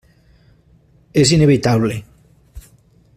És 1.23 1.35
inevitable. 1.37 2.03